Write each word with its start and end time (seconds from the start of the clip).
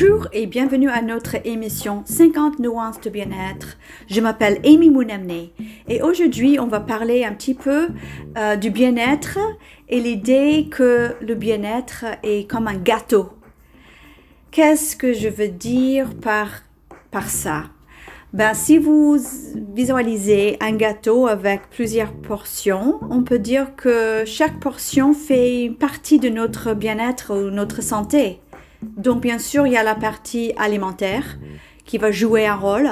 Bonjour 0.00 0.28
et 0.32 0.46
bienvenue 0.46 0.88
à 0.90 1.02
notre 1.02 1.44
émission 1.44 2.04
50 2.04 2.60
nuances 2.60 3.00
de 3.00 3.10
bien-être. 3.10 3.78
Je 4.08 4.20
m'appelle 4.20 4.60
Amy 4.64 4.90
Mounemne 4.90 5.48
et 5.88 6.02
aujourd'hui 6.02 6.60
on 6.60 6.68
va 6.68 6.78
parler 6.78 7.24
un 7.24 7.32
petit 7.32 7.54
peu 7.54 7.88
euh, 8.36 8.54
du 8.54 8.70
bien-être 8.70 9.40
et 9.88 9.98
l'idée 9.98 10.68
que 10.70 11.16
le 11.20 11.34
bien-être 11.34 12.04
est 12.22 12.48
comme 12.48 12.68
un 12.68 12.76
gâteau. 12.76 13.30
Qu'est-ce 14.52 14.94
que 14.94 15.12
je 15.12 15.28
veux 15.28 15.48
dire 15.48 16.14
par, 16.14 16.48
par 17.10 17.28
ça? 17.28 17.64
Ben, 18.32 18.54
si 18.54 18.78
vous 18.78 19.18
visualisez 19.74 20.58
un 20.60 20.76
gâteau 20.76 21.26
avec 21.26 21.70
plusieurs 21.70 22.12
portions, 22.12 23.00
on 23.10 23.24
peut 23.24 23.40
dire 23.40 23.74
que 23.74 24.22
chaque 24.26 24.60
portion 24.60 25.12
fait 25.12 25.64
une 25.64 25.76
partie 25.76 26.20
de 26.20 26.28
notre 26.28 26.74
bien-être 26.74 27.34
ou 27.34 27.50
notre 27.50 27.82
santé. 27.82 28.38
Donc 28.82 29.20
bien 29.20 29.38
sûr, 29.38 29.66
il 29.66 29.72
y 29.72 29.76
a 29.76 29.82
la 29.82 29.94
partie 29.94 30.52
alimentaire 30.56 31.38
qui 31.84 31.98
va 31.98 32.10
jouer 32.10 32.46
un 32.46 32.54
rôle 32.54 32.90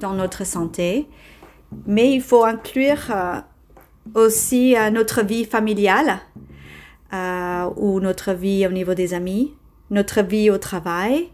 dans 0.00 0.14
notre 0.14 0.44
santé, 0.44 1.08
mais 1.86 2.12
il 2.12 2.20
faut 2.20 2.44
inclure 2.44 3.10
euh, 3.10 3.40
aussi 4.14 4.76
euh, 4.76 4.90
notre 4.90 5.24
vie 5.24 5.44
familiale 5.44 6.18
euh, 7.12 7.70
ou 7.76 8.00
notre 8.00 8.32
vie 8.32 8.66
au 8.66 8.70
niveau 8.70 8.94
des 8.94 9.14
amis, 9.14 9.54
notre 9.90 10.22
vie 10.22 10.50
au 10.50 10.58
travail. 10.58 11.28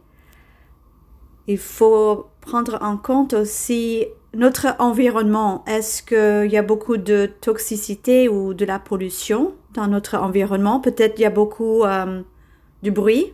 Il 1.46 1.58
faut 1.58 2.27
prendre 2.41 2.78
en 2.82 2.96
compte 2.96 3.32
aussi 3.32 4.04
notre 4.34 4.77
environnement. 4.78 5.64
Est-ce 5.66 6.02
qu'il 6.02 6.52
y 6.52 6.56
a 6.56 6.62
beaucoup 6.62 6.97
de 6.97 7.30
toxicité 7.41 8.28
ou 8.28 8.54
de 8.54 8.64
la 8.64 8.78
pollution 8.78 9.54
dans 9.75 9.86
notre 9.86 10.16
environnement? 10.19 10.78
Peut-être 10.78 11.19
il 11.19 11.22
y 11.22 11.27
a 11.27 11.30
beaucoup 11.30 11.82
du 12.83 12.91
bruit. 12.91 13.33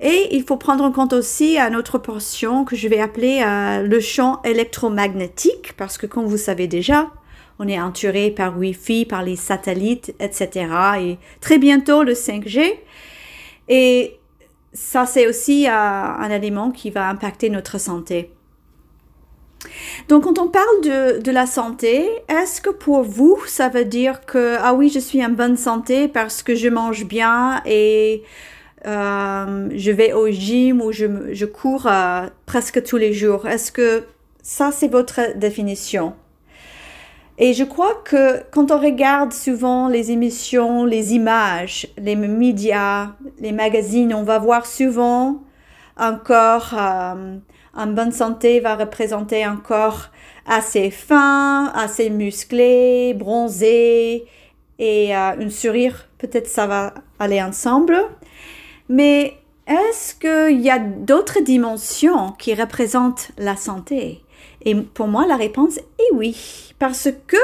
Et 0.00 0.28
il 0.36 0.44
faut 0.44 0.56
prendre 0.56 0.84
en 0.84 0.92
compte 0.92 1.12
aussi 1.12 1.58
une 1.58 1.74
autre 1.74 1.98
portion 1.98 2.64
que 2.64 2.76
je 2.76 2.86
vais 2.86 3.00
appeler 3.00 3.42
euh, 3.44 3.82
le 3.82 4.00
champ 4.00 4.40
électromagnétique, 4.42 5.72
parce 5.76 5.98
que 5.98 6.06
comme 6.06 6.26
vous 6.26 6.36
savez 6.36 6.68
déjà, 6.68 7.10
on 7.58 7.66
est 7.66 7.80
entouré 7.80 8.30
par 8.30 8.56
Wi-Fi, 8.56 9.06
par 9.06 9.24
les 9.24 9.34
satellites, 9.34 10.14
etc. 10.20 10.68
Et 11.00 11.18
très 11.40 11.58
bientôt 11.58 12.04
le 12.04 12.12
5G. 12.12 12.74
Et 13.68 14.16
ça, 14.72 15.04
c'est 15.04 15.26
aussi 15.26 15.66
euh, 15.66 15.72
un 15.72 16.30
élément 16.30 16.70
qui 16.70 16.90
va 16.90 17.08
impacter 17.08 17.50
notre 17.50 17.78
santé. 17.78 18.30
Donc, 20.06 20.24
quand 20.24 20.38
on 20.38 20.48
parle 20.48 20.80
de, 20.82 21.20
de 21.20 21.30
la 21.30 21.46
santé, 21.46 22.08
est-ce 22.28 22.60
que 22.60 22.70
pour 22.70 23.02
vous, 23.02 23.38
ça 23.46 23.68
veut 23.68 23.84
dire 23.84 24.24
que, 24.24 24.56
ah 24.60 24.74
oui, 24.74 24.88
je 24.88 25.00
suis 25.00 25.24
en 25.24 25.30
bonne 25.30 25.56
santé 25.56 26.08
parce 26.08 26.42
que 26.42 26.54
je 26.54 26.68
mange 26.68 27.04
bien 27.04 27.60
et 27.66 28.22
euh, 28.86 29.68
je 29.74 29.90
vais 29.90 30.12
au 30.12 30.28
gym 30.28 30.80
ou 30.80 30.92
je, 30.92 31.06
je 31.32 31.46
cours 31.46 31.86
euh, 31.86 32.28
presque 32.46 32.82
tous 32.84 32.96
les 32.96 33.12
jours? 33.12 33.46
Est-ce 33.46 33.72
que 33.72 34.04
ça, 34.42 34.70
c'est 34.72 34.88
votre 34.88 35.36
définition? 35.36 36.14
Et 37.40 37.52
je 37.52 37.62
crois 37.62 38.02
que 38.04 38.42
quand 38.50 38.72
on 38.72 38.78
regarde 38.78 39.32
souvent 39.32 39.88
les 39.88 40.10
émissions, 40.10 40.84
les 40.84 41.14
images, 41.14 41.86
les 41.96 42.16
médias, 42.16 43.12
les 43.40 43.52
magazines, 43.52 44.12
on 44.12 44.24
va 44.24 44.38
voir 44.38 44.66
souvent 44.66 45.42
un 45.96 46.14
corps 46.14 46.74
euh, 46.76 47.36
en 47.78 47.86
bonne 47.86 48.10
santé 48.10 48.58
va 48.58 48.74
représenter 48.74 49.44
un 49.44 49.56
corps 49.56 50.08
assez 50.46 50.90
fin, 50.90 51.72
assez 51.74 52.10
musclé, 52.10 53.14
bronzé 53.14 54.26
et 54.80 55.16
euh, 55.16 55.36
une 55.38 55.50
sourire. 55.50 56.08
Peut-être 56.18 56.48
ça 56.48 56.66
va 56.66 56.94
aller 57.20 57.40
ensemble. 57.40 57.96
Mais 58.88 59.34
est-ce 59.68 60.14
qu'il 60.14 60.60
y 60.60 60.70
a 60.70 60.80
d'autres 60.80 61.40
dimensions 61.40 62.32
qui 62.32 62.52
représentent 62.52 63.30
la 63.38 63.54
santé? 63.54 64.22
Et 64.64 64.74
pour 64.74 65.06
moi, 65.06 65.26
la 65.26 65.36
réponse 65.36 65.78
est 65.78 66.14
oui. 66.14 66.74
Parce 66.80 67.08
que 67.28 67.36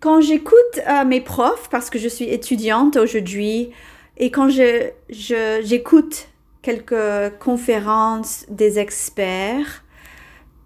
quand 0.00 0.22
j'écoute 0.22 0.80
euh, 0.88 1.04
mes 1.04 1.20
profs, 1.20 1.68
parce 1.68 1.90
que 1.90 1.98
je 1.98 2.08
suis 2.08 2.30
étudiante 2.30 2.96
aujourd'hui, 2.96 3.70
et 4.16 4.30
quand 4.30 4.48
je, 4.48 4.90
j'écoute 5.10 6.29
quelques 6.62 7.38
conférences 7.38 8.44
des 8.48 8.78
experts, 8.78 9.84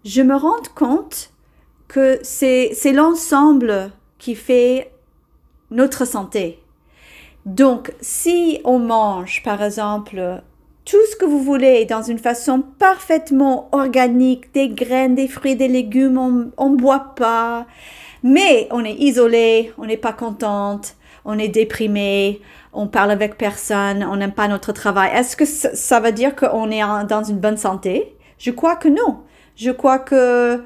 je 0.04 0.22
me 0.22 0.34
rends 0.34 0.62
compte 0.74 1.30
que 1.88 2.18
c'est, 2.22 2.74
l'ensemble 2.92 3.92
qui 4.18 4.34
fait 4.34 4.92
notre 5.70 6.04
santé. 6.04 6.60
Donc, 7.46 7.92
si 8.00 8.60
on 8.64 8.78
mange, 8.78 9.42
par 9.44 9.62
exemple, 9.62 10.42
tout 10.84 11.06
ce 11.10 11.16
que 11.16 11.24
vous 11.24 11.42
voulez 11.42 11.84
dans 11.84 12.02
une 12.02 12.18
façon 12.18 12.62
parfaitement 12.78 13.68
organique, 13.72 14.52
des 14.52 14.68
graines, 14.68 15.14
des 15.14 15.28
fruits, 15.28 15.56
des 15.56 15.68
légumes, 15.68 16.50
on 16.56 16.70
ne 16.70 16.76
boit 16.76 17.14
pas, 17.16 17.66
mais 18.22 18.66
on 18.70 18.84
est 18.84 18.94
isolé, 18.94 19.72
on 19.78 19.86
n'est 19.86 19.98
pas 19.98 20.12
contente, 20.12 20.96
on 21.24 21.38
est 21.38 21.48
déprimé, 21.48 22.40
on 22.74 22.86
parle 22.88 23.10
avec 23.10 23.38
personne, 23.38 24.04
on 24.04 24.16
n'aime 24.16 24.32
pas 24.32 24.48
notre 24.48 24.72
travail. 24.72 25.10
Est-ce 25.14 25.36
que 25.36 25.44
ça 25.44 26.00
veut 26.00 26.12
dire 26.12 26.34
qu'on 26.34 26.70
est 26.70 26.82
dans 27.06 27.22
une 27.22 27.38
bonne 27.38 27.56
santé? 27.56 28.16
Je 28.38 28.50
crois 28.50 28.76
que 28.76 28.88
non. 28.88 29.22
Je 29.56 29.70
crois 29.70 29.98
que 29.98 30.62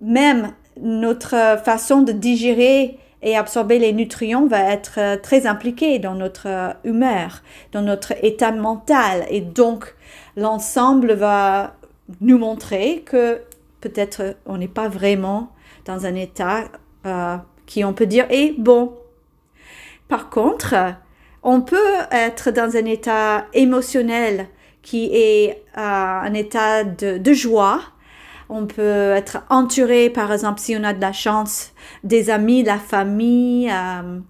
même 0.00 0.52
notre 0.80 1.58
façon 1.64 2.02
de 2.02 2.12
digérer 2.12 2.98
et 3.22 3.36
absorber 3.36 3.78
les 3.78 3.92
nutriments 3.92 4.46
va 4.46 4.72
être 4.72 4.98
euh, 4.98 5.16
très 5.16 5.46
impliqué 5.46 5.98
dans 5.98 6.14
notre 6.14 6.46
euh, 6.46 6.72
humeur, 6.84 7.42
dans 7.72 7.82
notre 7.82 8.12
état 8.24 8.52
mental. 8.52 9.26
Et 9.28 9.40
donc, 9.40 9.96
l'ensemble 10.36 11.14
va 11.14 11.74
nous 12.20 12.38
montrer 12.38 13.02
que 13.04 13.42
peut-être 13.80 14.36
on 14.46 14.58
n'est 14.58 14.68
pas 14.68 14.88
vraiment 14.88 15.50
dans 15.84 16.06
un 16.06 16.14
état 16.14 16.64
euh, 17.06 17.36
qui 17.66 17.84
on 17.84 17.92
peut 17.92 18.06
dire 18.06 18.26
est 18.30 18.54
bon. 18.58 18.92
Par 20.08 20.30
contre, 20.30 20.74
on 21.42 21.60
peut 21.60 21.76
être 22.10 22.50
dans 22.50 22.76
un 22.76 22.84
état 22.84 23.46
émotionnel 23.54 24.48
qui 24.82 25.10
est 25.12 25.64
un 25.74 26.32
état 26.34 26.84
de, 26.84 27.18
de 27.18 27.32
joie, 27.32 27.80
on 28.48 28.66
peut 28.66 29.12
être 29.12 29.38
entouré, 29.50 30.08
par 30.08 30.32
exemple, 30.32 30.60
si 30.60 30.74
on 30.78 30.84
a 30.84 30.94
de 30.94 31.00
la 31.00 31.12
chance, 31.12 31.72
des 32.02 32.30
amis, 32.30 32.62
la 32.62 32.78
famille. 32.78 33.70
Euh, 33.70 34.20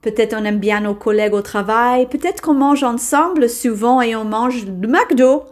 peut-être 0.00 0.34
on 0.38 0.44
aime 0.44 0.58
bien 0.58 0.80
nos 0.80 0.94
collègues 0.94 1.34
au 1.34 1.42
travail. 1.42 2.06
Peut-être 2.08 2.40
qu'on 2.40 2.54
mange 2.54 2.82
ensemble 2.82 3.48
souvent 3.48 4.00
et 4.00 4.16
on 4.16 4.24
mange 4.24 4.64
du 4.64 4.88
McDo. 4.88 5.44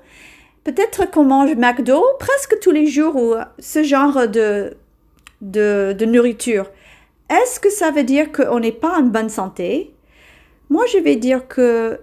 Peut-être 0.65 1.11
qu'on 1.11 1.25
mange 1.25 1.55
McDo 1.55 2.03
presque 2.19 2.59
tous 2.61 2.71
les 2.71 2.87
jours 2.87 3.17
ou 3.17 3.35
ce 3.59 3.83
genre 3.83 4.27
de, 4.27 4.75
de, 5.43 5.95
de 5.99 6.05
nourriture. 6.07 6.67
Est-ce 7.29 7.61
que 7.61 7.71
ça 7.71 7.91
veut 7.91 8.05
dire 8.05 8.33
qu'on 8.33 8.61
n'est 8.61 8.73
pas 8.73 8.99
en 8.99 9.03
bonne 9.03 9.29
santé? 9.29 9.93
Moi, 10.71 10.85
je 10.93 10.99
vais 10.99 11.17
dire 11.17 11.49
que 11.49 12.01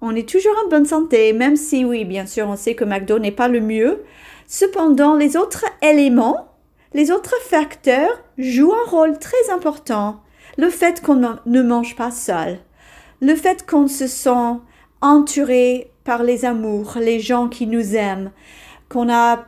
on 0.00 0.14
est 0.14 0.28
toujours 0.28 0.54
en 0.64 0.68
bonne 0.70 0.86
santé, 0.86 1.34
même 1.34 1.56
si 1.56 1.84
oui, 1.84 2.06
bien 2.06 2.24
sûr, 2.24 2.48
on 2.48 2.56
sait 2.56 2.74
que 2.74 2.84
McDo 2.84 3.18
n'est 3.18 3.30
pas 3.30 3.48
le 3.48 3.60
mieux. 3.60 4.02
Cependant, 4.46 5.14
les 5.14 5.36
autres 5.36 5.66
éléments, 5.82 6.48
les 6.94 7.10
autres 7.10 7.36
facteurs 7.42 8.18
jouent 8.38 8.72
un 8.72 8.90
rôle 8.90 9.18
très 9.18 9.50
important. 9.52 10.20
Le 10.56 10.70
fait 10.70 11.02
qu'on 11.02 11.38
ne 11.44 11.62
mange 11.62 11.94
pas 11.94 12.10
seul, 12.10 12.58
le 13.20 13.34
fait 13.34 13.66
qu'on 13.66 13.86
se 13.88 14.06
sent 14.06 14.56
entouré 15.02 15.90
par 16.04 16.22
les 16.22 16.46
amours, 16.46 16.96
les 16.98 17.20
gens 17.20 17.48
qui 17.48 17.66
nous 17.66 17.94
aiment, 17.94 18.30
qu'on 18.88 19.12
a 19.12 19.44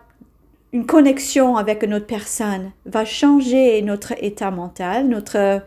une 0.73 0.87
connexion 0.87 1.57
avec 1.57 1.83
une 1.83 1.95
autre 1.95 2.07
personne, 2.07 2.73
va 2.85 3.05
changer 3.07 3.81
notre 3.83 4.13
état 4.23 4.51
mental, 4.51 5.09
notre, 5.09 5.63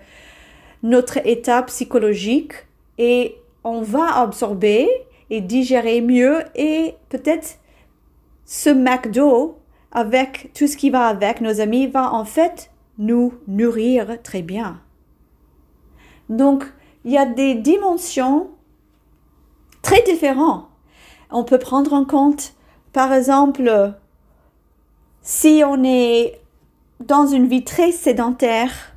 notre 0.83 1.17
état 1.27 1.63
psychologique 1.63 2.53
et 2.97 3.37
on 3.63 3.81
va 3.81 4.19
absorber 4.19 4.87
et 5.29 5.41
digérer 5.41 6.01
mieux 6.01 6.43
et 6.55 6.95
peut-être 7.09 7.59
ce 8.45 8.69
McDo, 8.69 9.57
avec 9.91 10.51
tout 10.53 10.67
ce 10.67 10.77
qui 10.77 10.89
va 10.89 11.07
avec, 11.07 11.41
nos 11.41 11.61
amis, 11.61 11.87
va 11.87 12.13
en 12.13 12.25
fait 12.25 12.71
nous 12.97 13.33
nourrir 13.47 14.21
très 14.21 14.41
bien. 14.41 14.81
Donc, 16.29 16.65
il 17.03 17.11
y 17.11 17.17
a 17.17 17.25
des 17.25 17.55
dimensions 17.55 18.49
très 19.81 20.01
différentes. 20.03 20.67
On 21.31 21.43
peut 21.43 21.59
prendre 21.59 21.93
en 21.93 22.05
compte, 22.05 22.53
par 22.93 23.13
exemple, 23.13 23.93
si 25.21 25.63
on 25.65 25.83
est 25.83 26.39
dans 26.99 27.27
une 27.27 27.47
vie 27.47 27.63
très 27.63 27.91
sédentaire 27.91 28.94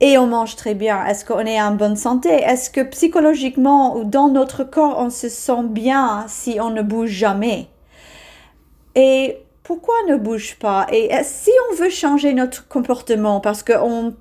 et 0.00 0.18
on 0.18 0.26
mange 0.26 0.56
très 0.56 0.74
bien, 0.74 1.04
est-ce 1.06 1.24
qu'on 1.24 1.40
est 1.40 1.60
en 1.60 1.72
bonne 1.72 1.96
santé? 1.96 2.30
Est-ce 2.30 2.70
que 2.70 2.80
psychologiquement 2.80 3.96
ou 3.96 4.04
dans 4.04 4.28
notre 4.28 4.64
corps 4.64 4.98
on 4.98 5.10
se 5.10 5.28
sent 5.28 5.62
bien 5.64 6.24
si 6.28 6.58
on 6.60 6.70
ne 6.70 6.82
bouge 6.82 7.10
jamais? 7.10 7.68
Et 8.94 9.38
pourquoi 9.62 9.94
ne 10.08 10.16
bouge 10.16 10.56
pas? 10.60 10.86
Et 10.92 11.10
si 11.22 11.50
on 11.70 11.74
veut 11.76 11.90
changer 11.90 12.32
notre 12.32 12.68
comportement 12.68 13.40
parce 13.40 13.62
qu'on 13.62 14.14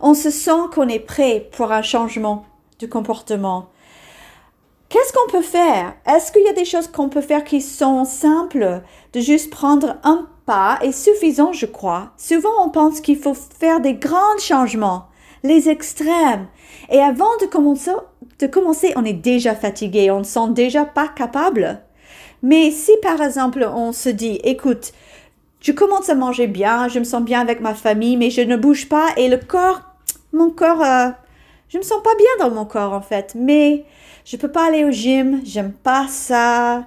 on 0.00 0.14
se 0.14 0.30
sent 0.30 0.68
qu'on 0.74 0.88
est 0.88 1.00
prêt 1.00 1.48
pour 1.52 1.72
un 1.72 1.82
changement 1.82 2.44
de 2.78 2.86
comportement, 2.86 3.70
qu'est-ce 4.88 5.12
qu'on 5.12 5.30
peut 5.30 5.42
faire? 5.42 5.94
Est-ce 6.06 6.32
qu'il 6.32 6.44
y 6.44 6.48
a 6.48 6.52
des 6.52 6.64
choses 6.64 6.88
qu'on 6.88 7.08
peut 7.08 7.22
faire 7.22 7.44
qui 7.44 7.60
sont 7.60 8.04
simples, 8.04 8.82
de 9.12 9.20
juste 9.20 9.50
prendre 9.50 9.96
un 10.04 10.28
pas 10.44 10.78
et 10.82 10.92
suffisant, 10.92 11.52
je 11.52 11.66
crois? 11.66 12.10
Souvent, 12.16 12.50
on 12.60 12.68
pense 12.68 13.00
qu'il 13.00 13.18
faut 13.18 13.34
faire 13.34 13.80
des 13.80 13.94
grands 13.94 14.38
changements, 14.38 15.06
les 15.42 15.68
extrêmes. 15.68 16.46
Et 16.90 17.00
avant 17.00 17.36
de 17.40 17.46
commencer, 17.46 18.92
on 18.96 19.04
est 19.04 19.12
déjà 19.12 19.54
fatigué, 19.54 20.10
on 20.10 20.20
ne 20.20 20.24
sent 20.24 20.50
déjà 20.50 20.84
pas 20.84 21.08
capable. 21.08 21.80
Mais 22.42 22.70
si 22.70 22.92
par 23.02 23.20
exemple 23.20 23.68
on 23.74 23.92
se 23.92 24.08
dit, 24.08 24.40
écoute, 24.44 24.92
je 25.60 25.72
commence 25.72 26.08
à 26.08 26.14
manger 26.14 26.46
bien, 26.46 26.88
je 26.88 26.98
me 26.98 27.04
sens 27.04 27.22
bien 27.22 27.40
avec 27.40 27.60
ma 27.60 27.74
famille, 27.74 28.16
mais 28.16 28.30
je 28.30 28.40
ne 28.40 28.56
bouge 28.56 28.88
pas 28.88 29.08
et 29.16 29.28
le 29.28 29.36
corps, 29.36 29.82
mon 30.32 30.50
corps, 30.50 30.82
euh, 30.82 31.10
je 31.68 31.78
me 31.78 31.82
sens 31.82 32.02
pas 32.02 32.14
bien 32.16 32.46
dans 32.46 32.54
mon 32.54 32.64
corps 32.64 32.92
en 32.92 33.02
fait. 33.02 33.34
Mais 33.34 33.84
je 34.24 34.36
peux 34.36 34.50
pas 34.50 34.66
aller 34.66 34.84
au 34.84 34.90
gym, 34.90 35.40
j'aime 35.44 35.72
pas 35.72 36.06
ça 36.08 36.86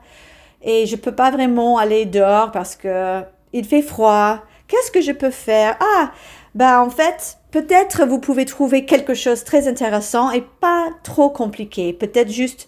et 0.62 0.86
je 0.86 0.96
peux 0.96 1.14
pas 1.14 1.30
vraiment 1.30 1.78
aller 1.78 2.06
dehors 2.06 2.52
parce 2.52 2.76
que 2.76 3.22
il 3.54 3.66
fait 3.66 3.84
froid. 3.84 4.40
Qu'est-ce 4.68 4.92
que 4.92 5.02
je 5.02 5.12
peux 5.12 5.30
faire? 5.30 5.78
Ah, 5.80 6.12
bah 6.56 6.82
en 6.82 6.90
fait, 6.90 7.38
peut-être 7.54 8.06
vous 8.06 8.20
pouvez 8.20 8.46
trouver 8.46 8.84
quelque 8.84 9.14
chose 9.14 9.42
de 9.42 9.46
très 9.46 9.68
intéressant 9.68 10.32
et 10.32 10.42
pas 10.42 10.90
trop 11.04 11.30
compliqué. 11.30 11.94
Peut-être 11.94 12.32
juste 12.32 12.68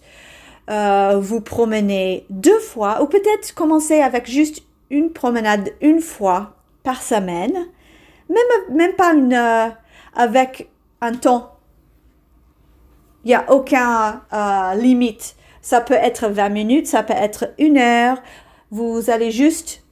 euh, 0.70 1.18
vous 1.20 1.40
promener 1.40 2.24
deux 2.30 2.60
fois 2.60 3.02
ou 3.02 3.06
peut-être 3.06 3.52
commencer 3.52 4.00
avec 4.00 4.30
juste 4.30 4.62
une 4.88 5.12
promenade 5.12 5.70
une 5.80 6.00
fois 6.00 6.54
par 6.84 7.02
semaine. 7.02 7.66
Même, 8.28 8.76
même 8.76 8.92
pas 8.92 9.12
une, 9.12 9.34
euh, 9.34 9.68
avec 10.14 10.70
un 11.00 11.14
temps. 11.14 11.56
Il 13.24 13.28
n'y 13.28 13.34
a 13.34 13.52
aucun 13.52 14.22
euh, 14.32 14.74
limite. 14.74 15.34
Ça 15.62 15.80
peut 15.80 15.94
être 15.94 16.28
20 16.28 16.48
minutes, 16.50 16.86
ça 16.86 17.02
peut 17.02 17.12
être 17.12 17.52
une 17.58 17.76
heure. 17.76 18.22
Vous 18.70 19.10
allez 19.10 19.32
juste 19.32 19.82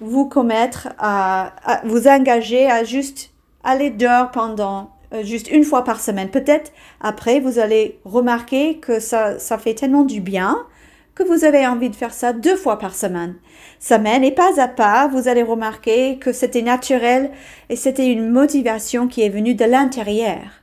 vous 0.00 0.28
commettre 0.28 0.88
à, 0.98 1.52
vous 1.84 2.08
engager 2.08 2.68
à 2.68 2.82
juste 2.82 3.30
aller 3.68 3.90
dehors 3.90 4.30
pendant 4.30 4.90
euh, 5.12 5.22
juste 5.22 5.50
une 5.50 5.64
fois 5.64 5.84
par 5.84 6.00
semaine. 6.00 6.30
Peut-être 6.30 6.72
après, 7.00 7.38
vous 7.40 7.58
allez 7.58 8.00
remarquer 8.04 8.78
que 8.78 8.98
ça, 8.98 9.38
ça 9.38 9.58
fait 9.58 9.74
tellement 9.74 10.04
du 10.04 10.20
bien 10.20 10.66
que 11.14 11.22
vous 11.22 11.44
avez 11.44 11.66
envie 11.66 11.90
de 11.90 11.96
faire 11.96 12.14
ça 12.14 12.32
deux 12.32 12.56
fois 12.56 12.78
par 12.78 12.94
semaine. 12.94 13.34
Semaine 13.80 14.24
et 14.24 14.30
pas 14.30 14.60
à 14.60 14.68
pas, 14.68 15.08
vous 15.08 15.28
allez 15.28 15.42
remarquer 15.42 16.18
que 16.18 16.32
c'était 16.32 16.62
naturel 16.62 17.30
et 17.68 17.76
c'était 17.76 18.06
une 18.06 18.30
motivation 18.30 19.08
qui 19.08 19.22
est 19.22 19.28
venue 19.28 19.54
de 19.54 19.64
l'intérieur. 19.64 20.62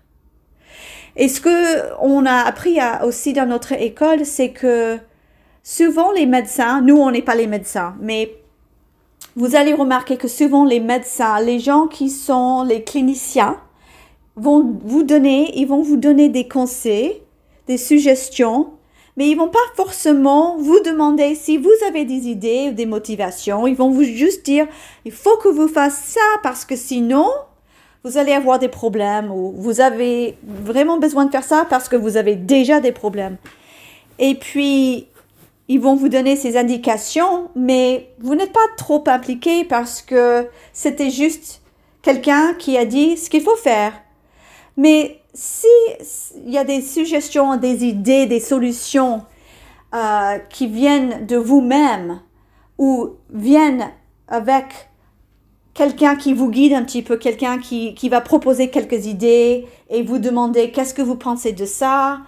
Et 1.18 1.28
ce 1.28 1.42
que 1.42 1.94
on 2.02 2.26
a 2.26 2.46
appris 2.46 2.78
aussi 3.04 3.34
dans 3.34 3.46
notre 3.46 3.74
école, 3.74 4.26
c'est 4.26 4.52
que 4.52 4.98
souvent 5.64 6.12
les 6.12 6.26
médecins, 6.26 6.82
nous 6.82 6.98
on 6.98 7.12
n'est 7.12 7.22
pas 7.22 7.36
les 7.36 7.48
médecins, 7.48 7.96
mais 8.00 8.32
vous 9.36 9.56
allez 9.56 9.74
remarquer 9.74 10.18
que 10.18 10.28
souvent 10.28 10.64
les 10.64 10.80
médecins, 10.80 11.40
les 11.42 11.60
gens 11.60 11.88
qui 11.88 12.10
sont 12.10 12.64
les 12.64 12.84
cliniciens, 12.84 13.58
vont 14.36 14.78
vous 14.84 15.04
donner, 15.04 15.58
ils 15.58 15.68
vont 15.68 15.82
vous 15.82 15.98
donner 15.98 16.30
des 16.30 16.48
conseils, 16.48 17.22
des 17.68 17.78
suggestions, 17.78 18.72
mais 19.18 19.30
ils 19.30 19.36
vont 19.36 19.50
pas 19.50 19.60
forcément 19.76 20.58
vous 20.58 20.80
demander 20.82 21.36
si 21.36 21.58
vous 21.58 21.72
avez 21.88 22.04
des 22.04 22.28
idées 22.28 22.70
ou 22.70 22.74
des 22.74 22.86
motivations. 22.86 23.66
Ils 23.66 23.76
vont 23.76 23.90
vous 23.90 24.04
juste 24.04 24.46
dire, 24.46 24.68
il 25.06 25.12
faut 25.12 25.38
que 25.38 25.48
vous 25.48 25.68
fassiez 25.68 26.20
ça 26.20 26.40
parce 26.44 26.66
que 26.66 26.76
sinon, 26.76 27.30
vous 28.04 28.18
allez 28.18 28.34
avoir 28.34 28.60
des 28.60 28.68
problèmes 28.68 29.32
ou 29.32 29.54
vous 29.58 29.80
avez 29.80 30.38
vraiment 30.44 30.98
besoin 30.98 31.26
de 31.26 31.32
faire 31.32 31.44
ça 31.44 31.66
parce 31.70 31.88
que 31.88 31.96
vous 31.96 32.18
avez 32.18 32.36
déjà 32.36 32.82
des 32.82 32.92
problèmes. 32.92 33.38
Et 34.20 34.36
puis, 34.36 35.08
ils 35.68 35.80
vont 35.80 35.96
vous 35.96 36.10
donner 36.10 36.36
ces 36.36 36.58
indications, 36.58 37.50
mais 37.56 38.10
vous 38.20 38.36
n'êtes 38.36 38.54
pas 38.54 38.60
trop 38.78 39.04
impliqué 39.08 39.64
parce 39.64 40.02
que 40.02 40.48
c'était 40.74 41.10
juste 41.10 41.62
quelqu'un 42.02 42.54
qui 42.54 42.78
a 42.78 42.86
dit 42.86 43.18
ce 43.18 43.30
qu'il 43.30 43.42
faut 43.42 43.56
faire. 43.56 43.94
Mais 44.78 45.20
si 45.34 45.68
il 46.46 46.54
y 46.54 46.58
a 46.58 46.64
des 46.64 46.82
suggestions, 46.82 47.58
des 47.58 47.84
idées, 47.84 48.28
des 48.28 48.40
solutions 48.40 49.24
euh, 49.94 50.38
qui 50.50 50.68
viennent 50.68 51.26
de 51.26 51.38
vous-même 51.38 52.22
ou 52.78 53.12
viennent 53.32 53.90
avec 54.28 54.66
quelqu'un 55.74 56.16
qui 56.16 56.34
vous 56.34 56.50
guide 56.50 56.74
un 56.74 56.84
petit 56.84 57.02
peu, 57.02 57.18
quelqu'un 57.18 57.58
qui, 57.58 57.96
qui 57.96 58.10
va 58.10 58.22
proposer 58.22 58.70
quelques 58.70 59.08
idées 59.08 59.66
et 59.90 60.04
vous 60.04 60.20
demander 60.20 60.72
qu'est-ce 60.72 60.94
que 60.94 61.02
vous 61.02 61.16
pensez 61.16 61.54
de 61.54 61.66
ça, 61.66 62.20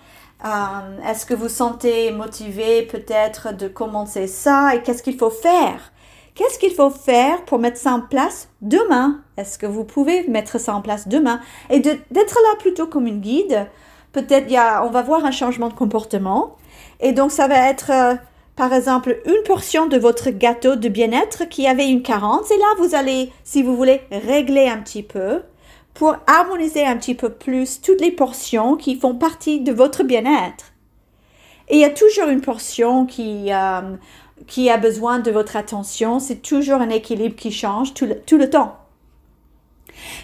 euh, 0.46 1.10
est-ce 1.10 1.26
que 1.26 1.34
vous 1.34 1.50
sentez 1.50 2.12
motivé 2.12 2.84
peut-être 2.84 3.56
de 3.56 3.68
commencer 3.68 4.28
ça 4.28 4.76
et 4.76 4.84
qu'est-ce 4.84 5.02
qu'il 5.02 5.18
faut 5.18 5.32
faire? 5.32 5.92
Qu'est-ce 6.36 6.60
qu'il 6.60 6.74
faut 6.74 6.92
faire 6.92 7.44
pour 7.46 7.58
mettre 7.58 7.78
ça 7.78 7.94
en 7.94 8.02
place 8.02 8.48
demain? 8.62 9.22
Est-ce 9.38 9.58
que 9.58 9.66
vous 9.66 9.84
pouvez 9.84 10.28
mettre 10.28 10.60
ça 10.60 10.76
en 10.76 10.82
place 10.82 11.08
demain? 11.08 11.40
Et 11.72 11.80
d'être 11.80 12.06
là 12.12 12.56
plutôt 12.60 12.86
comme 12.86 13.08
une 13.08 13.22
guide. 13.22 13.68
Peut-être 14.12 14.48
on 14.84 14.92
va 14.92 15.02
voir 15.02 15.26
un 15.26 15.32
changement 15.32 15.70
de 15.70 15.74
comportement. 15.74 16.56
Et 17.00 17.12
donc 17.14 17.32
ça 17.32 17.48
va 17.48 17.70
être 17.70 17.92
euh, 17.92 18.16
par 18.56 18.74
exemple 18.74 19.20
une 19.26 19.44
portion 19.46 19.88
de 19.88 19.98
votre 19.98 20.30
gâteau 20.30 20.76
de 20.76 20.90
bien-être 20.90 21.46
qui 21.46 21.68
avait 21.68 21.90
une 21.90 22.04
carence. 22.04 22.52
Et 22.52 22.58
là 22.58 22.68
vous 22.78 22.94
allez, 22.94 23.32
si 23.44 23.64
vous 23.64 23.76
voulez, 23.76 24.02
régler 24.12 24.68
un 24.68 24.78
petit 24.78 25.04
peu 25.04 25.42
pour 25.98 26.16
harmoniser 26.28 26.86
un 26.86 26.96
petit 26.96 27.16
peu 27.16 27.30
plus 27.32 27.82
toutes 27.82 28.02
les 28.02 28.12
portions 28.12 28.76
qui 28.76 29.00
font 29.00 29.16
partie 29.16 29.62
de 29.62 29.74
votre 29.74 30.04
bien-être. 30.04 30.66
Et 31.70 31.78
il 31.78 31.80
y 31.80 31.86
a 31.86 31.90
toujours 31.90 32.28
une 32.28 32.42
portion 32.42 33.08
qui, 33.08 33.52
euh, 33.52 33.96
qui 34.46 34.70
a 34.70 34.78
besoin 34.78 35.18
de 35.18 35.32
votre 35.32 35.56
attention. 35.56 36.20
C'est 36.20 36.44
toujours 36.44 36.82
un 36.82 36.90
équilibre 36.90 37.36
qui 37.36 37.52
change 37.52 37.96
tout 37.96 38.06
le, 38.06 38.20
tout 38.20 38.38
le 38.38 38.48
temps. 38.48 38.76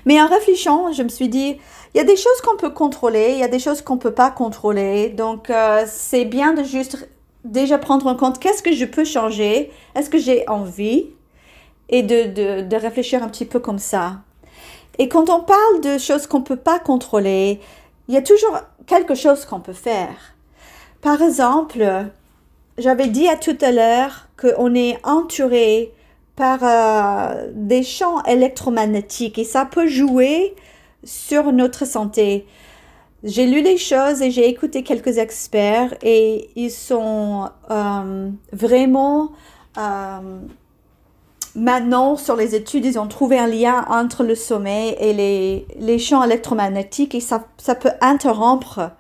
Mais 0.06 0.22
en 0.22 0.28
réfléchissant, 0.28 0.92
je 0.94 1.02
me 1.02 1.10
suis 1.10 1.28
dit, 1.28 1.58
il 1.96 1.98
y 1.98 2.02
a 2.02 2.04
des 2.04 2.18
choses 2.18 2.40
qu'on 2.46 2.56
peut 2.56 2.70
contrôler, 2.70 3.32
il 3.32 3.40
y 3.40 3.44
a 3.44 3.48
des 3.48 3.58
choses 3.58 3.82
qu'on 3.82 3.96
ne 3.96 4.00
peut 4.00 4.14
pas 4.14 4.30
contrôler. 4.30 5.10
Donc, 5.10 5.50
euh, 5.50 5.86
c'est 5.88 6.26
bien 6.26 6.54
de 6.54 6.64
juste 6.64 7.10
déjà 7.46 7.80
prendre 7.80 8.06
en 8.06 8.16
compte 8.16 8.38
qu'est-ce 8.38 8.62
que 8.62 8.74
je 8.74 8.86
peux 8.86 9.06
changer, 9.06 9.72
est-ce 9.96 10.12
que 10.12 10.20
j'ai 10.20 10.48
envie, 10.48 11.08
et 11.90 12.04
de, 12.04 12.28
de, 12.28 12.62
de 12.62 12.76
réfléchir 12.76 13.24
un 13.24 13.28
petit 13.28 13.46
peu 13.46 13.60
comme 13.60 13.80
ça. 13.80 14.22
Et 15.00 15.10
quand 15.10 15.30
on 15.30 15.42
parle 15.42 15.82
de 15.82 15.98
choses 15.98 16.28
qu'on 16.28 16.40
ne 16.40 16.44
peut 16.44 16.56
pas 16.56 16.80
contrôler, 16.80 17.60
il 18.08 18.14
y 18.14 18.18
a 18.18 18.22
toujours 18.22 18.60
quelque 18.86 19.16
chose 19.16 19.46
qu'on 19.46 19.60
peut 19.60 19.74
faire. 19.74 20.36
Par 21.02 21.22
exemple, 21.22 21.86
j'avais 22.78 23.08
dit 23.08 23.28
à 23.28 23.36
tout 23.36 23.58
à 23.62 23.72
l'heure 23.72 24.28
qu'on 24.38 24.76
est 24.76 24.98
entouré 25.04 25.94
par 26.36 26.60
euh, 26.64 27.52
des 27.54 27.84
champs 27.84 28.24
électromagnétiques 28.24 29.38
et 29.38 29.44
ça 29.44 29.66
peut 29.66 29.88
jouer 29.88 30.56
sur 31.04 31.52
notre 31.52 31.86
santé. 31.86 32.48
J'ai 33.24 33.46
lu 33.46 33.62
les 33.62 33.78
choses 33.78 34.22
et 34.22 34.32
j'ai 34.32 34.50
écouté 34.50 34.84
quelques 34.84 35.18
experts 35.18 35.94
et 36.02 36.50
ils 36.56 36.72
sont 36.72 37.50
euh, 37.70 38.30
vraiment 38.52 39.32
euh, 39.78 40.40
Maintenant, 41.56 42.16
sur 42.16 42.36
les 42.36 42.56
études, 42.56 42.86
ils 42.86 42.98
ont 42.98 43.08
trouvé 43.08 43.38
un 43.38 43.46
lien 43.46 43.86
entre 43.88 44.24
le 44.24 44.34
sommeil 44.34 44.96
et 45.00 45.14
les, 45.78 46.00
champs 46.00 46.24
électromagnétiques 46.24 47.14
et 47.14 47.20
ça, 47.20 47.46
ça 47.58 47.76
peut 47.76 47.92
interrompre 48.02 48.92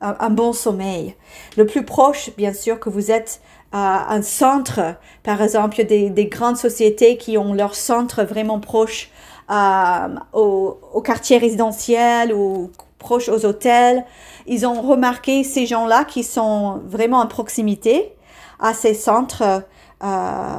un, 0.00 0.30
bon 0.30 0.52
sommeil. 0.52 1.16
Le 1.56 1.66
plus 1.66 1.84
proche, 1.84 2.30
bien 2.36 2.52
sûr, 2.52 2.78
que 2.78 2.88
vous 2.90 3.10
êtes 3.10 3.40
à 3.72 4.14
un 4.14 4.22
centre, 4.22 4.80
par 5.24 5.42
exemple, 5.42 5.84
des, 5.84 6.10
des 6.10 6.26
grandes 6.26 6.56
sociétés 6.56 7.16
qui 7.16 7.38
ont 7.38 7.52
leur 7.52 7.74
centre 7.74 8.22
vraiment 8.22 8.60
proche 8.60 9.10
euh, 9.50 10.08
au, 10.32 10.78
au, 10.92 11.00
quartier 11.00 11.38
résidentiel 11.38 12.32
ou 12.32 12.70
proche 12.98 13.28
aux 13.28 13.44
hôtels. 13.44 14.04
Ils 14.46 14.64
ont 14.64 14.80
remarqué 14.80 15.42
ces 15.42 15.66
gens-là 15.66 16.04
qui 16.04 16.22
sont 16.22 16.80
vraiment 16.86 17.18
en 17.18 17.26
proximité 17.26 18.12
à 18.60 18.74
ces 18.74 18.94
centres 18.94 19.62
euh, 20.04 20.56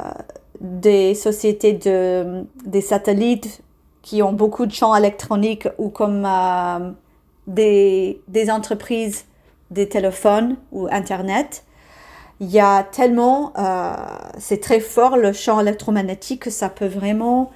des 0.60 1.14
sociétés 1.14 1.74
de, 1.74 2.44
des 2.64 2.80
satellites 2.80 3.62
qui 4.02 4.22
ont 4.22 4.32
beaucoup 4.32 4.66
de 4.66 4.72
champs 4.72 4.94
électroniques 4.94 5.68
ou 5.78 5.88
comme 5.90 6.24
euh, 6.26 6.90
des, 7.46 8.20
des 8.28 8.50
entreprises 8.50 9.24
des 9.70 9.88
téléphones 9.88 10.56
ou 10.72 10.88
Internet. 10.90 11.64
Il 12.40 12.50
y 12.50 12.60
a 12.60 12.84
tellement, 12.84 13.52
euh, 13.58 13.92
c'est 14.38 14.60
très 14.60 14.80
fort 14.80 15.16
le 15.16 15.32
champ 15.32 15.60
électromagnétique 15.60 16.42
que 16.42 16.50
ça 16.50 16.68
peut 16.68 16.86
vraiment 16.86 17.50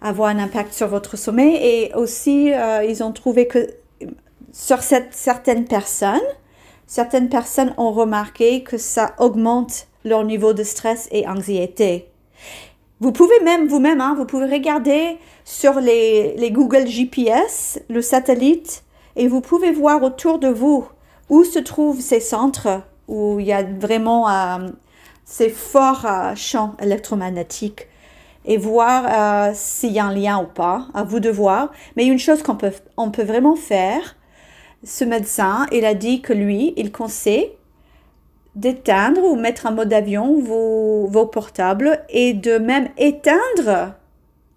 avoir 0.00 0.28
un 0.28 0.38
impact 0.38 0.72
sur 0.72 0.88
votre 0.88 1.16
sommeil. 1.16 1.56
Et 1.56 1.94
aussi, 1.94 2.52
euh, 2.52 2.84
ils 2.84 3.02
ont 3.02 3.12
trouvé 3.12 3.46
que 3.46 3.68
sur 4.52 4.82
cette, 4.82 5.12
certaines 5.12 5.64
personnes, 5.64 6.20
certaines 6.86 7.28
personnes 7.28 7.74
ont 7.78 7.92
remarqué 7.92 8.62
que 8.62 8.78
ça 8.78 9.14
augmente 9.18 9.88
leur 10.04 10.24
niveau 10.24 10.52
de 10.52 10.62
stress 10.62 11.08
et 11.10 11.26
anxiété. 11.26 12.11
Vous 13.02 13.10
pouvez 13.10 13.40
même 13.42 13.66
vous-même, 13.66 14.00
hein, 14.00 14.14
vous 14.16 14.26
pouvez 14.26 14.46
regarder 14.46 15.18
sur 15.44 15.80
les, 15.80 16.36
Google 16.52 16.86
GPS, 16.86 17.80
le 17.90 18.00
satellite, 18.00 18.84
et 19.16 19.26
vous 19.26 19.40
pouvez 19.40 19.72
voir 19.72 20.04
autour 20.04 20.38
de 20.38 20.46
vous 20.46 20.86
où 21.28 21.42
se 21.42 21.58
trouvent 21.58 22.00
ces 22.00 22.20
centres 22.20 22.84
où 23.08 23.40
il 23.40 23.46
y 23.46 23.52
a 23.52 23.64
vraiment 23.64 24.30
euh, 24.30 24.68
ces 25.24 25.48
forts 25.48 26.06
euh, 26.06 26.36
champs 26.36 26.76
électromagnétiques 26.80 27.88
et 28.44 28.56
voir 28.56 29.48
euh, 29.48 29.52
s'il 29.52 29.90
y 29.90 29.98
a 29.98 30.04
un 30.04 30.14
lien 30.14 30.40
ou 30.40 30.46
pas, 30.46 30.86
à 30.94 31.02
vous 31.02 31.18
de 31.18 31.28
voir. 31.28 31.72
Mais 31.96 32.06
une 32.06 32.20
chose 32.20 32.44
qu'on 32.44 32.54
peut, 32.54 32.70
on 32.96 33.10
peut 33.10 33.24
vraiment 33.24 33.56
faire, 33.56 34.14
ce 34.84 35.04
médecin, 35.04 35.66
il 35.72 35.84
a 35.84 35.94
dit 35.94 36.22
que 36.22 36.32
lui, 36.32 36.72
il 36.76 36.92
conseille 36.92 37.50
d'éteindre 38.54 39.22
ou 39.24 39.34
mettre 39.34 39.66
en 39.66 39.72
mode 39.72 39.92
avion 39.92 40.38
vos, 40.40 41.06
vos 41.06 41.26
portables 41.26 42.04
et 42.10 42.34
de 42.34 42.58
même 42.58 42.88
éteindre 42.98 43.94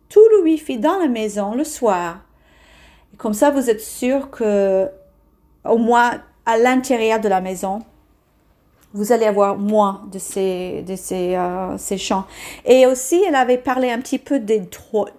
tout 0.09 0.23
le 0.31 0.43
Wi-Fi 0.43 0.77
dans 0.77 0.99
la 0.99 1.07
maison 1.07 1.55
le 1.55 1.63
soir. 1.63 2.19
Comme 3.17 3.33
ça, 3.33 3.51
vous 3.51 3.69
êtes 3.69 3.81
sûr 3.81 4.29
que, 4.29 4.89
au 5.63 5.77
moins 5.77 6.21
à 6.45 6.57
l'intérieur 6.57 7.19
de 7.19 7.29
la 7.29 7.39
maison, 7.41 7.79
vous 8.93 9.11
allez 9.11 9.25
avoir 9.25 9.57
moins 9.57 10.03
de 10.11 10.19
ces, 10.19 10.83
de 10.83 10.95
ces, 10.95 11.35
euh, 11.35 11.77
ces 11.77 11.97
champs. 11.97 12.25
Et 12.65 12.85
aussi, 12.85 13.21
elle 13.27 13.35
avait 13.35 13.57
parlé 13.57 13.91
un 13.91 13.99
petit 13.99 14.19
peu 14.19 14.39
des, 14.39 14.63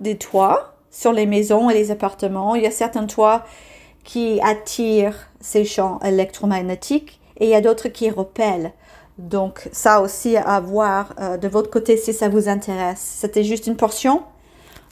des 0.01 0.17
toits 0.17 0.75
sur 0.91 1.13
les 1.13 1.27
maisons 1.27 1.69
et 1.69 1.75
les 1.75 1.91
appartements. 1.91 2.55
Il 2.55 2.63
y 2.63 2.67
a 2.67 2.71
certains 2.71 3.07
toits 3.07 3.45
qui 4.05 4.41
attirent 4.43 5.29
ces 5.41 5.65
champs 5.65 5.99
électromagnétiques 6.01 7.21
et 7.39 7.47
il 7.47 7.51
y 7.51 7.55
a 7.55 7.61
d'autres 7.61 7.89
qui 7.89 8.11
repellent. 8.11 8.73
Donc 9.19 9.69
ça 9.73 10.01
aussi 10.01 10.37
à 10.37 10.61
voir 10.61 11.15
euh, 11.21 11.37
de 11.37 11.49
votre 11.49 11.71
côté 11.71 11.97
si 11.97 12.13
ça 12.13 12.29
vous 12.29 12.49
intéresse. 12.49 13.01
C'était 13.01 13.45
juste 13.45 13.67
une 13.67 13.77
portion 13.77 14.23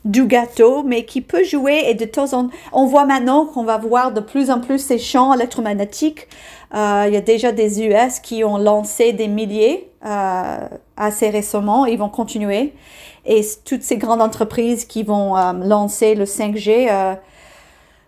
du 0.05 0.27
gâteau, 0.27 0.83
mais 0.83 1.07
qui 1.07 1.23
peut 1.23 1.45
jouer 1.45 1.85
et 1.87 1.95
de 1.95 2.05
temps 2.05 2.33
en 2.35 2.49
temps, 2.49 2.55
on 2.73 2.87
voit 2.87 3.07
maintenant 3.07 3.47
qu'on 3.47 3.65
va 3.65 3.79
voir 3.79 4.13
de 4.13 4.21
plus 4.21 4.51
en 4.51 4.61
plus 4.61 4.79
ces 4.79 4.99
champs 4.99 5.33
électromagnétiques. 5.33 6.29
Euh, 6.75 7.05
il 7.07 7.15
y 7.15 7.17
a 7.17 7.23
déjà 7.23 7.53
des 7.53 7.83
US 7.83 8.19
qui 8.21 8.45
ont 8.45 8.59
lancé 8.59 9.13
des 9.13 9.29
milliers 9.29 9.91
euh, 10.05 10.69
assez 10.97 11.31
récemment, 11.31 11.87
ils 11.87 11.99
vont 11.99 12.11
continuer. 12.11 12.75
Et 13.25 13.41
toutes 13.65 13.83
ces 13.83 13.97
grandes 13.97 14.21
entreprises 14.21 14.85
qui 14.85 15.03
vont 15.03 15.37
euh, 15.37 15.53
lancer 15.53 16.15
le 16.15 16.27
5G, 16.27 16.89
euh, 16.91 17.15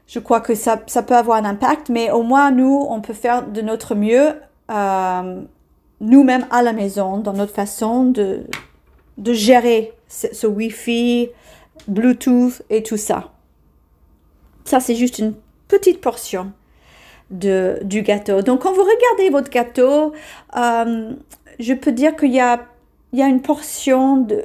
je 0.07 0.19
crois 0.19 0.41
que 0.41 0.55
ça, 0.55 0.83
ça 0.87 1.03
peut 1.03 1.17
avoir 1.17 1.39
un 1.39 1.45
impact, 1.45 1.89
mais 1.89 2.11
au 2.11 2.23
moins 2.23 2.51
nous, 2.51 2.87
on 2.89 3.01
peut 3.01 3.13
faire 3.13 3.47
de 3.47 3.61
notre 3.61 3.95
mieux 3.95 4.35
euh, 4.71 5.43
nous-mêmes 6.01 6.47
à 6.51 6.63
la 6.63 6.73
maison, 6.73 7.19
dans 7.19 7.33
notre 7.33 7.53
façon 7.53 8.05
de, 8.05 8.45
de 9.19 9.33
gérer 9.33 9.93
ce, 10.09 10.47
Wi-Fi, 10.47 11.31
Bluetooth 11.89 12.63
et 12.71 12.83
tout 12.83 12.97
ça. 12.97 13.33
Ça, 14.65 14.81
c'est 14.81 14.95
juste 14.95 15.19
une 15.19 15.35
petite 15.69 16.01
portion 16.01 16.53
de, 17.31 17.79
du 17.83 18.03
gâteau. 18.03 18.43
Donc, 18.43 18.63
quand 18.63 18.73
vous 18.73 18.85
regardez 18.85 19.31
votre 19.31 19.51
gâteau, 19.51 20.13
euh, 20.57 21.13
je 21.59 21.75
peux 21.75 21.93
dire 21.93 22.15
qu'il 22.17 22.33
y 22.33 22.41
a, 22.41 22.67
il 23.13 23.19
y 23.19 23.23
a 23.23 23.27
une 23.27 23.43
portion 23.43 24.19
de, 24.19 24.43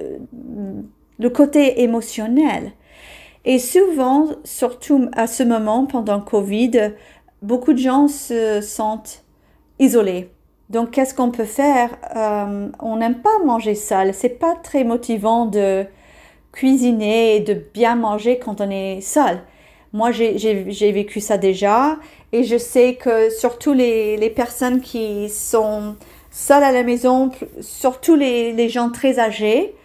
de 1.20 1.28
côté 1.28 1.82
émotionnel. 1.82 2.72
Et 3.46 3.58
souvent, 3.60 4.28
surtout 4.44 5.10
à 5.14 5.28
ce 5.28 5.44
moment, 5.44 5.86
pendant 5.86 6.22
Covid, 6.22 6.94
beaucoup 7.42 7.74
de 7.74 7.80
gens 7.80 8.08
se 8.08 8.62
sentent 8.62 9.24
isolés. 9.80 10.30
Donc, 10.70 10.92
qu'est-ce 10.92 11.14
qu'on 11.14 11.32
peut 11.32 11.46
faire? 11.46 11.90
Euh, 12.16 12.70
On 12.80 12.98
n'aime 12.98 13.22
pas 13.22 13.40
manger 13.46 13.76
seul. 13.76 14.14
C'est 14.14 14.40
pas 14.40 14.56
très 14.56 14.84
motivant 14.84 15.46
de 15.46 15.86
cuisiner 16.52 17.38
et 17.38 17.40
de 17.40 17.54
bien 17.74 17.96
manger 17.96 18.38
quand 18.38 18.62
on 18.62 18.70
est 18.70 19.02
seul. 19.02 19.40
Moi, 19.94 20.12
j'ai 20.12 20.92
vécu 20.92 21.20
ça 21.20 21.38
déjà 21.38 21.98
et 22.32 22.44
je 22.44 22.58
sais 22.58 22.96
que 22.96 23.30
surtout 23.30 23.74
les, 23.74 24.32
personnes 24.34 24.80
qui 24.80 25.28
sont 25.28 25.98
seules 26.30 26.64
à 26.64 26.72
la 26.72 26.84
maison, 26.84 27.30
surtout 27.60 28.16
les 28.16 28.70
gens 28.70 28.90
très 28.90 29.20
âgés, 29.20 29.76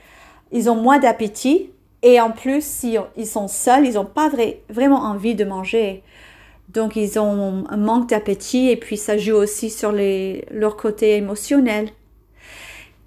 ils 0.53 0.71
ont 0.71 0.77
moins 0.77 1.01
d'appétit 1.01 1.71
et 2.09 2.21
en 2.21 2.31
plus, 2.31 2.65
si 2.65 2.97
ils 3.17 3.27
sont 3.27 3.49
seuls, 3.49 3.85
ils 3.85 3.95
n'ont 3.95 4.05
pas 4.05 4.29
vrai, 4.29 4.61
vraiment 4.71 5.01
envie 5.01 5.35
de 5.35 5.45
manger. 5.45 6.05
Donc, 6.69 6.95
ils 6.95 7.19
ont 7.19 7.65
un 7.69 7.77
manque 7.77 8.11
d'appétit 8.11 8.71
et 8.71 8.77
puis 8.77 8.97
ça 8.97 9.19
joue 9.19 9.35
aussi 9.35 9.71
sur 9.71 9.91
les, 9.91 10.45
leur 10.53 10.77
côté 10.77 11.17
émotionnel. 11.17 11.89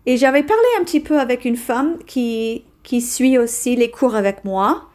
Et 0.05 0.17
j'avais 0.17 0.43
parlé 0.43 0.65
un 0.81 0.83
petit 0.83 0.99
peu 0.99 1.17
avec 1.17 1.45
une 1.45 1.55
femme 1.55 1.99
qui, 2.07 2.65
qui 2.83 2.99
suit 2.99 3.37
aussi 3.37 3.77
les 3.77 3.89
cours 3.89 4.15
avec 4.15 4.43
moi. 4.43 4.89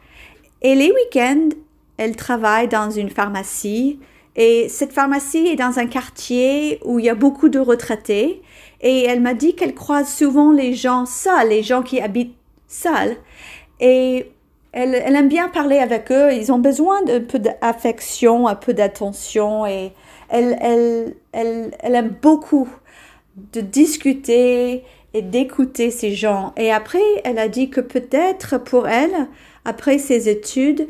Et 0.61 0.75
les 0.75 0.91
week-ends, 0.91 1.49
elle 1.97 2.15
travaille 2.15 2.67
dans 2.67 2.91
une 2.91 3.09
pharmacie. 3.09 3.97
Et 4.35 4.69
cette 4.69 4.93
pharmacie 4.93 5.47
est 5.47 5.55
dans 5.55 5.79
un 5.79 5.87
quartier 5.87 6.79
où 6.85 6.99
il 6.99 7.05
y 7.05 7.09
a 7.09 7.15
beaucoup 7.15 7.49
de 7.49 7.57
retraités. 7.57 8.43
Et 8.81 9.05
elle 9.05 9.21
m'a 9.21 9.33
dit 9.33 9.55
qu'elle 9.55 9.73
croise 9.73 10.13
souvent 10.13 10.51
les 10.51 10.75
gens 10.75 11.07
seuls, 11.07 11.49
les 11.49 11.63
gens 11.63 11.81
qui 11.81 11.99
habitent 12.01 12.35
seuls. 12.67 13.17
Et 13.79 14.31
elle, 14.71 14.95
elle, 14.95 15.15
aime 15.15 15.29
bien 15.29 15.49
parler 15.49 15.77
avec 15.77 16.11
eux. 16.11 16.33
Ils 16.33 16.51
ont 16.51 16.59
besoin 16.59 17.01
d'un 17.03 17.21
peu 17.21 17.39
d'affection, 17.39 18.47
un 18.47 18.55
peu 18.55 18.73
d'attention. 18.73 19.65
Et 19.65 19.93
elle, 20.29 20.57
elle, 20.61 21.15
elle, 21.31 21.71
elle 21.79 21.95
aime 21.95 22.15
beaucoup 22.21 22.69
de 23.53 23.61
discuter 23.61 24.83
et 25.13 25.21
d'écouter 25.21 25.91
ces 25.91 26.13
gens. 26.13 26.53
Et 26.57 26.71
après, 26.71 26.99
elle 27.23 27.39
a 27.39 27.47
dit 27.47 27.69
que 27.69 27.81
peut-être 27.81 28.57
pour 28.57 28.87
elle, 28.87 29.27
après 29.63 29.97
ses 29.97 30.27
études, 30.29 30.89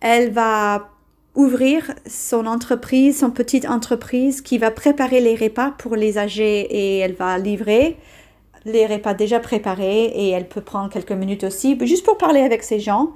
elle 0.00 0.30
va 0.30 0.88
ouvrir 1.34 1.94
son 2.06 2.46
entreprise, 2.46 3.20
son 3.20 3.30
petite 3.30 3.68
entreprise 3.68 4.40
qui 4.40 4.58
va 4.58 4.70
préparer 4.70 5.20
les 5.20 5.36
repas 5.36 5.72
pour 5.78 5.96
les 5.96 6.18
âgés 6.18 6.60
et 6.60 6.98
elle 6.98 7.14
va 7.14 7.38
livrer 7.38 7.96
les 8.68 8.86
repas 8.86 9.14
déjà 9.14 9.40
préparés 9.40 10.04
et 10.04 10.30
elle 10.30 10.48
peut 10.48 10.60
prendre 10.60 10.90
quelques 10.90 11.12
minutes 11.12 11.44
aussi, 11.44 11.78
juste 11.86 12.04
pour 12.04 12.18
parler 12.18 12.40
avec 12.40 12.62
ces 12.62 12.80
gens. 12.80 13.10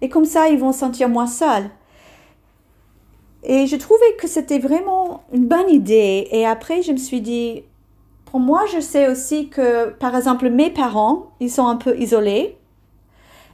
Et 0.00 0.08
comme 0.08 0.24
ça, 0.24 0.48
ils 0.48 0.58
vont 0.58 0.72
se 0.72 0.80
sentir 0.80 1.08
moins 1.08 1.26
seuls. 1.26 1.70
Et 3.44 3.66
je 3.66 3.76
trouvais 3.76 4.16
que 4.18 4.26
c'était 4.26 4.58
vraiment 4.58 5.22
une 5.32 5.46
bonne 5.46 5.70
idée. 5.70 6.28
Et 6.32 6.44
après, 6.44 6.82
je 6.82 6.92
me 6.92 6.96
suis 6.96 7.20
dit, 7.20 7.62
pour 8.24 8.40
moi, 8.40 8.64
je 8.72 8.80
sais 8.80 9.08
aussi 9.08 9.48
que, 9.48 9.90
par 9.90 10.16
exemple, 10.16 10.50
mes 10.50 10.70
parents, 10.70 11.30
ils 11.40 11.50
sont 11.50 11.66
un 11.66 11.76
peu 11.76 11.96
isolés. 11.98 12.56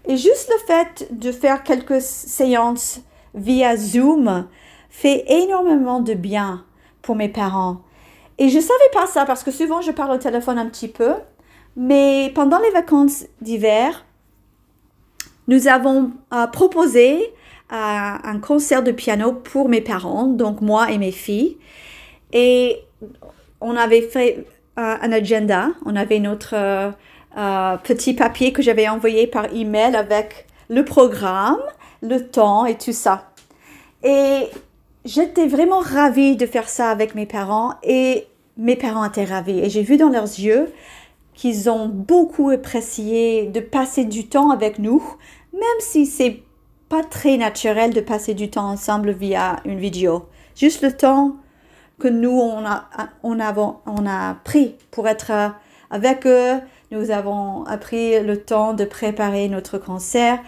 Et 0.09 0.17
juste 0.17 0.51
le 0.51 0.67
fait 0.67 1.09
de 1.13 1.31
faire 1.31 1.63
quelques 1.63 2.01
séances 2.01 3.01
via 3.35 3.77
Zoom 3.77 4.47
fait 4.91 5.25
énormément 5.29 6.01
de 6.01 6.15
bien 6.15 6.65
pour 7.03 7.15
mes 7.15 7.29
parents. 7.29 7.83
Et 8.39 8.49
je 8.49 8.59
savais 8.59 8.91
pas 8.93 9.07
ça 9.07 9.25
parce 9.25 9.45
que 9.45 9.51
souvent 9.51 9.81
je 9.83 9.93
parle 9.93 10.13
au 10.13 10.19
téléphone 10.19 10.59
un 10.59 10.67
petit 10.67 10.89
peu. 10.89 11.15
Mais 11.77 12.31
pendant 12.35 12.59
les 12.59 12.71
vacances 12.71 13.25
d'hiver, 13.41 14.05
nous 15.49 15.69
avons 15.69 16.13
euh, 16.33 16.47
proposé 16.47 17.17
euh, 17.19 17.25
un 17.71 18.39
concert 18.39 18.83
de 18.83 18.93
piano 18.93 19.33
pour 19.33 19.69
mes 19.69 19.81
parents, 19.81 20.27
donc 20.27 20.61
moi 20.61 20.91
et 20.91 20.99
mes 20.99 21.13
filles. 21.13 21.57
Et 22.33 22.79
on 23.61 23.77
avait 23.77 24.03
fait 24.03 24.47
un 24.77 25.13
agenda. 25.13 25.69
On 25.85 25.97
avait 25.97 26.19
notre 26.19 26.55
euh, 26.55 26.91
euh, 27.37 27.77
petit 27.79 28.15
papier 28.15 28.53
que 28.53 28.63
j'avais 28.63 28.89
envoyé 28.89 29.27
par 29.27 29.53
email 29.55 29.97
avec 29.97 30.47
le 30.69 30.85
programme, 30.85 31.61
le 32.03 32.27
temps 32.27 32.67
et 32.67 32.77
tout 32.77 32.93
ça. 32.93 33.31
Et 34.03 34.49
j'étais 35.05 35.47
vraiment 35.47 35.81
ravie 35.81 36.37
de 36.37 36.47
faire 36.47 36.69
ça 36.69 36.91
avec 36.91 37.15
mes 37.15 37.27
parents 37.27 37.75
et 37.83 38.27
mes 38.57 38.77
parents 38.77 39.05
étaient 39.05 39.25
ravis. 39.25 39.61
Et 39.61 39.71
j'ai 39.71 39.83
vu 39.83 39.97
dans 39.97 40.09
leurs 40.09 40.25
yeux 40.25 40.73
qu'ils 41.35 41.71
ont 41.71 41.89
beaucoup 41.89 42.51
apprécié 42.51 43.47
de 43.47 43.61
passer 43.61 44.05
du 44.05 44.29
temps 44.29 44.51
avec 44.51 44.79
nous, 44.79 45.03
même 45.53 45.81
si 45.81 46.07
c'est 46.07 46.43
pas 46.89 47.03
très 47.03 47.37
naturel 47.39 47.95
de 47.95 48.01
passer 48.01 48.35
du 48.35 48.51
temps 48.51 48.69
ensemble 48.69 49.13
via 49.13 49.57
une 49.65 49.79
vidéo. 49.79 50.27
Juste 50.55 50.83
le 50.83 50.93
temps 50.93 51.37
que 51.99 52.09
nous, 52.09 52.39
on 52.39 52.65
a, 52.67 52.89
on, 53.23 54.05
pris 54.45 54.75
pour 54.91 55.09
être 55.09 55.33
avec 55.91 56.27
eux. 56.27 56.61
Nous 56.91 57.11
avons 57.11 57.65
appris 57.65 58.21
le 58.21 58.43
temps 58.43 58.75
de 58.75 58.85
préparer 58.85 59.49
notre 59.49 59.79
concert. 59.79 60.39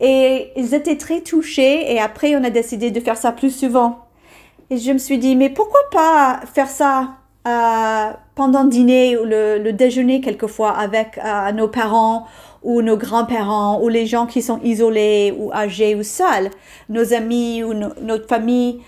Et 0.00 0.52
ils 0.56 0.74
étaient 0.74 0.98
très 0.98 1.22
touchés 1.22 1.92
et 1.92 1.98
après, 2.00 2.36
on 2.36 2.44
a 2.44 2.50
décidé 2.50 2.90
de 2.90 3.00
faire 3.00 3.16
ça 3.16 3.32
plus 3.32 3.50
souvent. 3.50 4.06
Et 4.70 4.76
je 4.76 4.92
me 4.92 4.98
suis 4.98 5.18
dit, 5.18 5.34
mais 5.36 5.50
pourquoi 5.50 5.80
pas 5.90 6.40
faire 6.52 6.68
ça 6.68 7.16
euh, 7.48 8.12
pendant 8.34 8.64
le 8.64 8.68
dîner 8.68 9.16
ou 9.16 9.24
le, 9.24 9.72
déjeuner 9.72 10.20
quelquefois 10.20 10.70
avec 10.70 11.18
euh, 11.18 11.52
nos 11.52 11.68
parents 11.68 12.26
ou 12.62 12.82
nos 12.82 12.96
grands-parents 12.96 13.80
ou 13.82 13.88
les 13.88 14.06
gens 14.06 14.26
qui 14.26 14.42
sont 14.42 14.60
isolés 14.62 15.34
ou 15.38 15.52
âgés 15.52 15.94
ou 15.94 16.02
seuls, 16.02 16.50
nos 16.88 17.12
amis 17.12 17.64
ou 17.64 17.72
notre 17.74 18.28
famille 18.28 18.80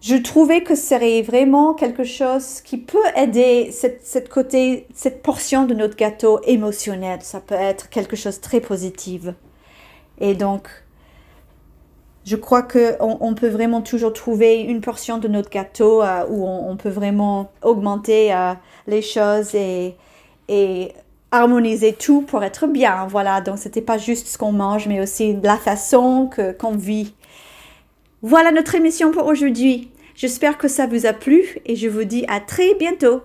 je 0.00 0.16
trouvais 0.16 0.62
que 0.62 0.74
serait 0.74 1.20
vraiment 1.20 1.74
quelque 1.74 2.04
chose 2.04 2.62
qui 2.62 2.78
peut 2.78 2.98
aider 3.16 3.70
cette, 3.70 4.00
cette, 4.02 4.30
côté, 4.30 4.86
cette 4.94 5.22
portion 5.22 5.66
de 5.66 5.74
notre 5.74 5.94
gâteau 5.94 6.40
émotionnel. 6.44 7.20
Ça 7.20 7.40
peut 7.40 7.54
être 7.54 7.90
quelque 7.90 8.16
chose 8.16 8.36
de 8.36 8.40
très 8.40 8.60
positif. 8.60 9.24
Et 10.18 10.34
donc, 10.34 10.68
je 12.24 12.36
crois 12.36 12.62
qu'on 12.62 13.18
on 13.20 13.34
peut 13.34 13.48
vraiment 13.48 13.80
toujours 13.80 14.12
trouver 14.12 14.60
une 14.60 14.80
portion 14.80 15.18
de 15.18 15.28
notre 15.28 15.50
gâteau 15.50 16.02
euh, 16.02 16.24
où 16.28 16.46
on, 16.46 16.76
peut 16.76 16.90
vraiment 16.90 17.50
augmenter 17.62 18.34
euh, 18.34 18.52
les 18.86 19.02
choses 19.02 19.54
et, 19.54 19.94
et 20.48 20.92
harmoniser 21.30 21.92
tout 21.92 22.22
pour 22.22 22.42
être 22.44 22.66
bien. 22.66 23.06
Voilà, 23.08 23.40
donc 23.40 23.58
c'était 23.58 23.80
pas 23.80 23.98
juste 23.98 24.28
ce 24.28 24.38
qu'on 24.38 24.52
mange, 24.52 24.86
mais 24.86 25.00
aussi 25.00 25.36
la 25.42 25.56
façon 25.56 26.28
que 26.34 26.52
qu'on 26.52 26.72
vit. 26.72 27.14
Voilà 28.22 28.52
notre 28.52 28.74
émission 28.74 29.12
pour 29.12 29.26
aujourd'hui. 29.26 29.90
J'espère 30.14 30.58
que 30.58 30.68
ça 30.68 30.86
vous 30.86 31.06
a 31.06 31.14
plu 31.14 31.58
et 31.64 31.76
je 31.76 31.88
vous 31.88 32.04
dis 32.04 32.26
à 32.28 32.40
très 32.40 32.74
bientôt. 32.74 33.22